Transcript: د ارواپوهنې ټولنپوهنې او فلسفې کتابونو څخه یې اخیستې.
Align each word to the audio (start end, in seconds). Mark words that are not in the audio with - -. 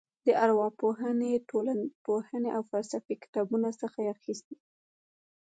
د 0.25 0.27
ارواپوهنې 0.43 1.31
ټولنپوهنې 1.49 2.49
او 2.57 2.61
فلسفې 2.69 3.15
کتابونو 3.23 3.69
څخه 3.81 3.97
یې 4.03 4.09
اخیستې. 4.15 4.55